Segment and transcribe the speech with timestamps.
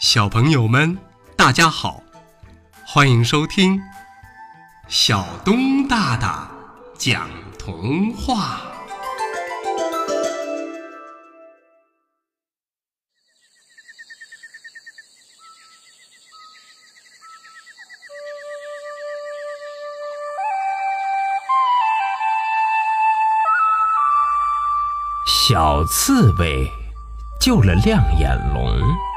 [0.00, 0.96] 小朋友们，
[1.36, 2.00] 大家好，
[2.86, 3.80] 欢迎收听
[4.86, 6.48] 小东大大
[6.96, 7.28] 讲
[7.58, 8.60] 童话。
[25.26, 26.70] 小刺猬
[27.40, 29.07] 救了亮眼龙。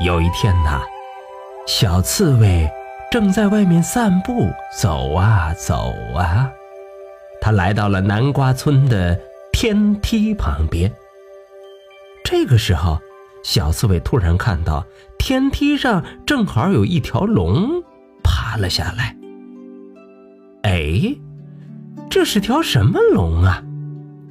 [0.00, 0.80] 有一天呐，
[1.66, 2.66] 小刺猬
[3.10, 4.48] 正在外面散步，
[4.80, 6.50] 走啊走啊，
[7.38, 9.20] 它来到了南瓜村的
[9.52, 10.90] 天梯旁边。
[12.24, 12.98] 这个时候，
[13.44, 14.86] 小刺猬突然看到
[15.18, 17.82] 天梯上正好有一条龙
[18.24, 19.14] 爬了下来。
[20.62, 21.14] 哎，
[22.08, 23.62] 这是条什么龙啊？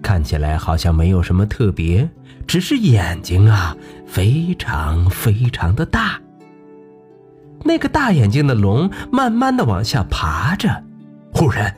[0.02, 2.09] 看起来好像没有什么特别，
[2.48, 6.19] 只是眼睛啊非常非常的大。
[7.64, 10.83] 那个大眼睛的龙慢慢的往下爬着，
[11.33, 11.75] 忽然，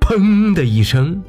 [0.00, 1.22] 砰的一声，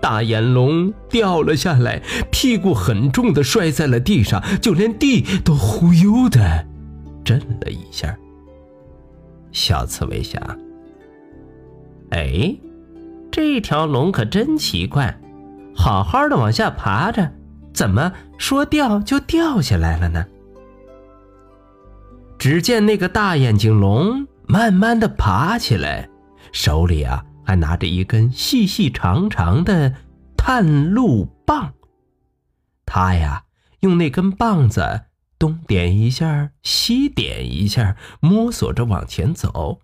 [0.00, 6.66] 大眼龙掉了下来，屁股很重的摔在了地上，就连地都忽悠的
[7.22, 8.16] 震了一下。
[9.52, 10.42] 小刺猬想：
[12.10, 12.56] 哎，
[13.30, 15.20] 这条龙可真奇怪。
[15.76, 17.32] 好好的往下爬着，
[17.72, 20.24] 怎么说掉就掉下来了呢？
[22.38, 26.08] 只见那个大眼睛龙慢慢的爬起来，
[26.52, 29.94] 手里啊还拿着一根细细长长的
[30.36, 31.72] 探路棒。
[32.84, 33.44] 他呀
[33.80, 35.02] 用那根棒子
[35.38, 39.80] 东点一下，西点一下，摸索着往前走。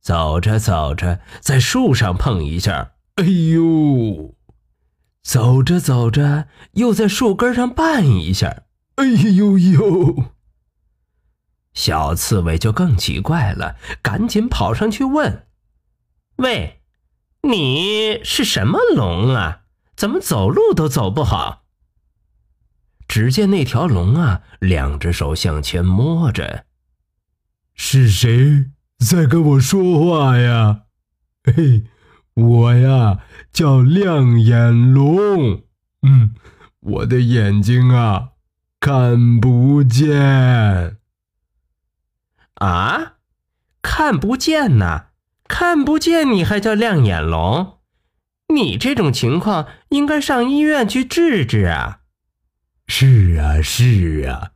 [0.00, 4.35] 走着走着，在树上碰一下，哎呦！
[5.26, 8.62] 走着走着，又在树根上绊一下，
[8.94, 10.32] 哎呦呦！
[11.74, 15.48] 小刺猬就更奇怪了，赶紧跑上去问
[16.38, 16.80] ：“喂，
[17.42, 19.62] 你是什么龙啊？
[19.96, 21.64] 怎么走路都走不好？”
[23.08, 26.66] 只见那条龙啊，两只手向前摸着
[27.74, 28.66] ：“是谁
[29.04, 30.82] 在跟我说话呀？”
[31.42, 31.86] 嘿。
[32.36, 33.20] 我呀，
[33.50, 35.62] 叫亮眼龙。
[36.02, 36.34] 嗯，
[36.80, 38.28] 我的眼睛啊，
[38.78, 40.98] 看不见。
[42.54, 43.14] 啊，
[43.82, 45.06] 看不见呐？
[45.48, 47.78] 看不见你还叫亮眼龙？
[48.54, 52.00] 你这种情况应该上医院去治治啊。
[52.86, 54.52] 是啊，是啊，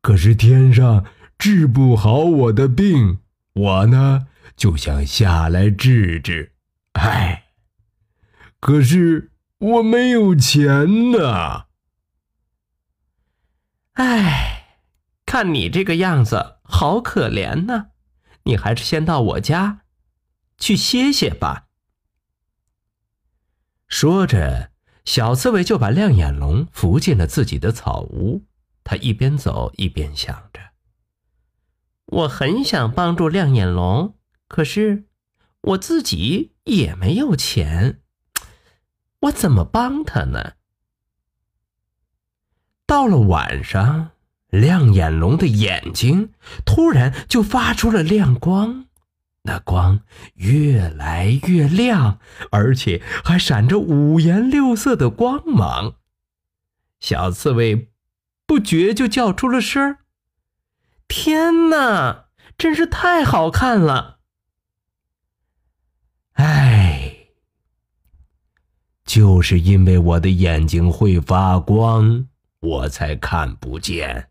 [0.00, 1.04] 可是天上
[1.38, 3.18] 治不好我的病，
[3.52, 4.26] 我呢
[4.56, 6.52] 就想下来治治。
[6.94, 7.52] 唉，
[8.58, 11.66] 可是我没有钱呐。
[13.94, 14.78] 唉，
[15.26, 17.90] 看你这个样子，好可怜呐！
[18.44, 19.82] 你还是先到我家
[20.56, 21.68] 去歇歇吧。
[23.86, 24.72] 说着，
[25.04, 28.46] 小刺猬就把亮眼龙扶进了自己的草屋。
[28.82, 30.60] 他一边走一边想着
[32.06, 34.16] ：“我很想帮助亮眼龙，
[34.48, 35.04] 可是……”
[35.62, 38.00] 我自己也没有钱，
[39.20, 40.52] 我怎么帮他呢？
[42.86, 44.12] 到了晚上，
[44.48, 46.32] 亮眼龙的眼睛
[46.64, 48.86] 突然就发出了亮光，
[49.42, 50.00] 那光
[50.34, 52.18] 越来越亮，
[52.50, 55.94] 而且还闪着五颜六色的光芒。
[56.98, 57.92] 小刺猬
[58.46, 59.98] 不觉就叫出了声
[61.06, 62.26] 天哪，
[62.58, 64.19] 真是太好看了！”
[69.12, 72.28] 就是因为我的眼睛会发光，
[72.60, 74.28] 我才看不见。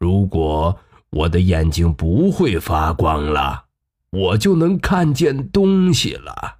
[0.00, 0.76] 如果
[1.10, 3.66] 我的眼睛不会发光了，
[4.10, 6.56] 我就能看见东西了。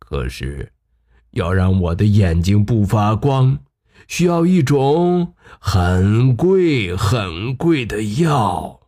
[0.00, 0.72] 可是，
[1.30, 3.60] 要让我的眼睛不发光，
[4.08, 8.80] 需要一种很贵很贵的药。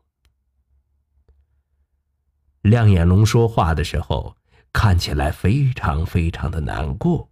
[2.62, 4.35] 亮眼龙说话的时候。
[4.75, 7.29] 看起来非常非常的难过。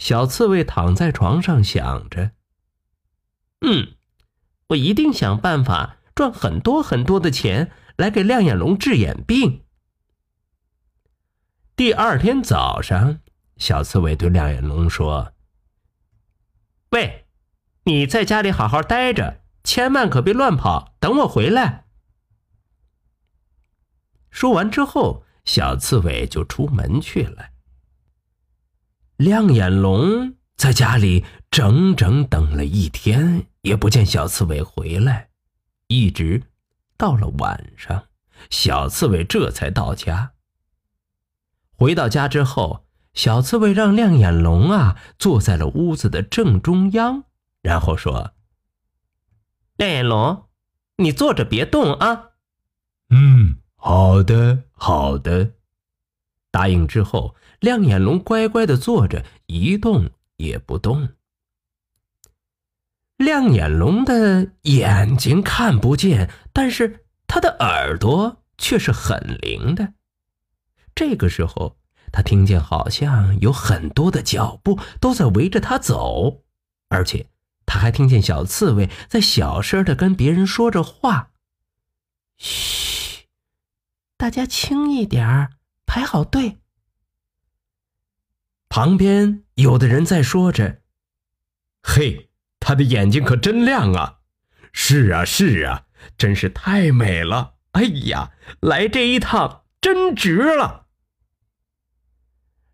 [0.00, 2.32] 小刺猬躺在床上想着
[3.60, 3.96] ：“嗯，
[4.68, 9.62] 我一定想办法赚很多很多的钱来给亮眼龙治眼病。”
[11.76, 13.20] 第二天早上，
[13.58, 15.34] 小刺猬对亮眼龙说
[16.92, 17.26] ：“喂，
[17.84, 21.84] 你在家里好好待着，千万可别乱跑，等我回来。”
[24.32, 25.24] 说完之后。
[25.46, 27.48] 小刺猬就出门去了。
[29.20, 35.28] 亮眼龙在家里整整等了一天，也不见小刺猬回来，
[35.88, 36.42] 一直
[36.96, 38.06] 到了晚上，
[38.48, 40.32] 小刺猬这才到家。
[41.76, 47.24] 回到家之后，小刺猬让亮眼龙啊坐在了屋子的正中央，
[47.60, 48.32] 然后说
[49.76, 50.48] ：“亮眼龙，
[50.96, 52.30] 你坐着别动啊。
[53.12, 55.50] ”“嗯，好的，好的。”
[56.50, 61.10] 答应之后，亮眼龙乖乖的坐着，一动也不动。
[63.16, 69.92] 亮眼龙的眼睛看不见，但是他的耳朵却是很灵的。
[70.94, 71.76] 这个时候，
[72.10, 76.42] 他听见好像有很多的脚步都在围着他走，
[76.88, 77.28] 而且
[77.66, 81.32] 他还听见小刺猬在小声的跟别人说着话
[82.38, 83.26] ：“嘘，
[84.16, 85.50] 大家轻一点。”
[85.84, 86.56] 排好队。
[88.70, 90.80] 旁边有的人在说着
[91.82, 94.20] ：“嘿，他的眼睛可真亮啊
[94.72, 95.86] ！”“是啊，是啊，
[96.16, 98.30] 真是太美了！”“哎呀，
[98.60, 100.86] 来这一趟真值了！”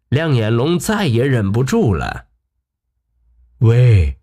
[0.09, 2.29] 亮眼龙再也忍不住了
[3.61, 4.21] ：“喂，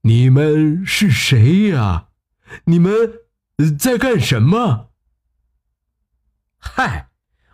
[0.00, 2.08] 你们是谁呀？
[2.64, 3.12] 你们
[3.78, 4.90] 在干什么
[6.58, 7.08] ？”“嗨。”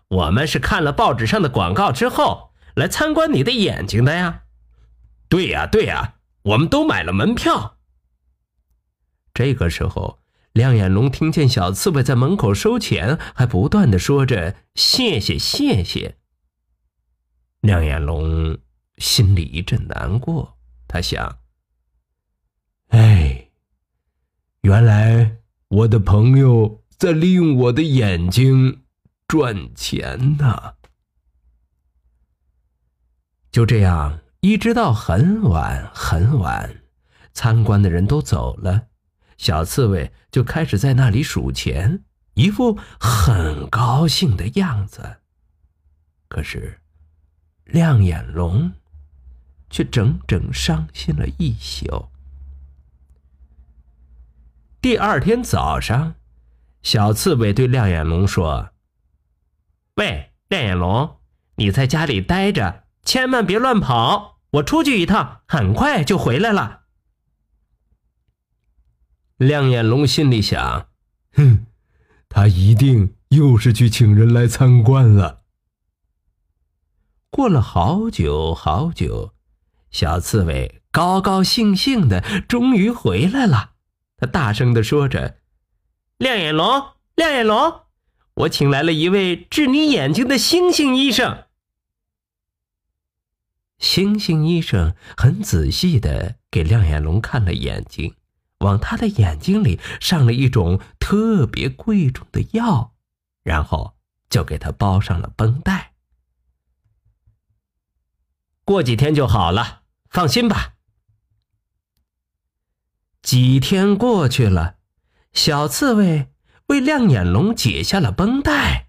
[0.09, 2.46] 我们是看了报纸上的广告之后
[2.77, 4.45] 来参观你的眼睛的呀，
[5.29, 7.79] 对呀对呀，我们都买了门票。
[9.35, 10.21] 这个时候，
[10.53, 16.17] 亮眼龙听见小刺猬在门口收钱，还不断的说着谢谢谢谢。
[17.61, 18.59] 亮眼龙
[18.99, 20.57] 心里一阵难过，
[20.87, 21.39] 他想：
[22.89, 23.51] 哎，
[24.61, 25.39] 原来
[25.69, 28.83] 我的朋友在利用我的眼睛。
[29.29, 30.75] 赚钱呢。
[33.57, 36.83] 就这样，一直到很晚很晚，
[37.33, 38.89] 参观的人都走了，
[39.39, 42.05] 小刺猬就开始在那里数钱，
[42.35, 45.21] 一副很高兴的样子。
[46.29, 46.83] 可是，
[47.65, 48.71] 亮眼龙
[49.71, 52.11] 却整整伤心了一宿。
[54.83, 56.17] 第二天早上，
[56.83, 58.69] 小刺猬对亮眼龙说。
[59.95, 61.17] 喂，亮眼龙，
[61.55, 64.41] 你在家里待着，千万别乱跑。
[64.51, 66.83] 我出去一趟，很快就回来了。
[69.39, 70.89] 亮眼龙心里想：
[71.33, 71.67] 哼，
[72.29, 75.43] 他一定又是去请人来参观了。
[77.31, 79.35] 过了好久好久，
[79.91, 83.73] 小刺猬高高兴兴的终于回来了。
[84.17, 85.39] 他大声的说着
[86.17, 87.83] ：“亮眼龙，亮眼龙。”
[88.35, 91.46] 我请来了一位治你眼睛的星星医生。
[93.79, 98.15] 星星医生很仔细的给亮眼龙看了眼睛，
[98.59, 102.95] 往他的眼睛里上了一种特别贵重的药，
[103.43, 103.97] 然后
[104.29, 105.93] 就给他包上了绷带。
[108.65, 110.75] 过几天就好了，放心吧。
[113.23, 114.77] 几天过去了，
[115.33, 116.33] 小刺猬。
[116.69, 118.86] 为亮眼龙解下了绷带，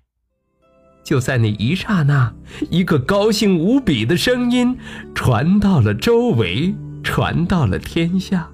[1.07, 2.33] 就在那一刹那，
[2.69, 4.77] 一个高兴无比的声音
[5.15, 8.49] 传到了周围，传到了天下。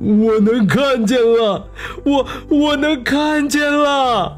[0.00, 1.68] 我能看见了，
[2.04, 4.36] 我我能看见了！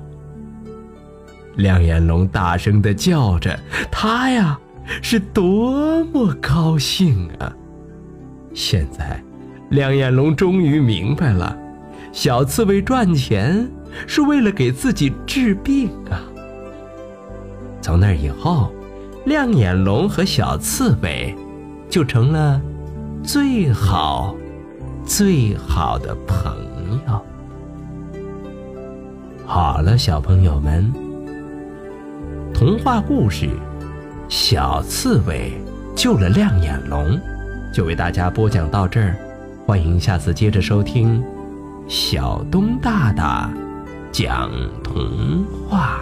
[1.57, 3.59] 亮眼龙大声的叫着，
[3.91, 4.61] 他呀
[5.01, 7.51] 是多么高兴啊！
[8.53, 9.19] 现在，
[9.71, 11.57] 亮眼龙终于明白了。
[12.13, 13.67] 小刺猬赚钱
[14.07, 16.21] 是为了给自己治病啊！
[17.83, 18.71] 从那以后，
[19.25, 21.35] 亮眼龙和小刺猬
[21.89, 22.61] 就成了
[23.23, 24.35] 最好、
[25.05, 26.55] 最好的朋
[27.07, 27.21] 友。
[29.47, 30.93] 好了，小朋友们，
[32.55, 33.47] 童话故事
[34.29, 35.53] 《小刺猬
[35.97, 37.05] 救了亮眼龙》
[37.75, 39.17] 就为大家播讲到这儿，
[39.67, 41.23] 欢迎下次接着收听。
[41.89, 43.51] 小东大大
[44.13, 44.51] 讲
[44.85, 46.01] 童话。